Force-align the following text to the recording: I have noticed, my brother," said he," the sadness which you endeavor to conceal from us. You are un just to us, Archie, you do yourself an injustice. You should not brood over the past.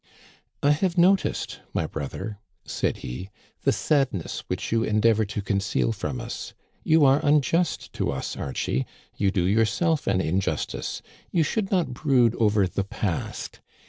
I 0.63 0.71
have 0.71 0.97
noticed, 0.97 1.59
my 1.75 1.85
brother," 1.85 2.39
said 2.65 2.97
he," 3.05 3.29
the 3.65 3.71
sadness 3.71 4.43
which 4.47 4.71
you 4.71 4.83
endeavor 4.83 5.25
to 5.25 5.43
conceal 5.43 5.91
from 5.91 6.19
us. 6.19 6.55
You 6.83 7.05
are 7.05 7.23
un 7.23 7.39
just 7.43 7.93
to 7.93 8.11
us, 8.11 8.35
Archie, 8.35 8.87
you 9.15 9.29
do 9.29 9.43
yourself 9.45 10.07
an 10.07 10.19
injustice. 10.19 11.03
You 11.29 11.43
should 11.43 11.69
not 11.69 11.93
brood 11.93 12.33
over 12.39 12.65
the 12.65 12.83
past. 12.83 13.59